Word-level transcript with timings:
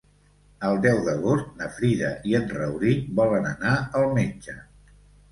El 0.67 0.77
deu 0.83 1.01
d'agost 1.07 1.51
na 1.59 1.67
Frida 1.75 2.09
i 2.29 2.33
en 2.39 2.47
Rauric 2.53 3.03
volen 3.19 3.45
anar 3.51 3.75
al 3.99 4.07
metge. 4.17 4.57